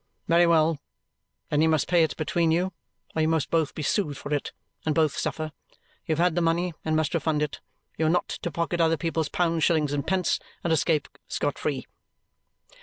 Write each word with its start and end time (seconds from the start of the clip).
"Very 0.27 0.47
well! 0.47 0.79
Then 1.49 1.61
you 1.61 1.69
must 1.69 1.87
pay 1.87 2.01
it 2.01 2.17
between 2.17 2.49
you 2.49 2.73
or 3.15 3.21
you 3.21 3.27
must 3.27 3.51
both 3.51 3.75
be 3.75 3.83
sued 3.83 4.17
for 4.17 4.33
it 4.33 4.51
and 4.83 4.95
both 4.95 5.15
suffer. 5.15 5.51
You 6.07 6.13
have 6.13 6.23
had 6.25 6.33
the 6.33 6.41
money 6.41 6.73
and 6.83 6.95
must 6.95 7.13
refund 7.13 7.43
it. 7.43 7.61
You 7.99 8.07
are 8.07 8.09
not 8.09 8.29
to 8.29 8.49
pocket 8.49 8.81
other 8.81 8.97
people's 8.97 9.29
pounds, 9.29 9.63
shillings, 9.63 9.93
and 9.93 10.07
pence 10.07 10.39
and 10.63 10.73
escape 10.73 11.07
scot 11.27 11.59
free." 11.59 11.85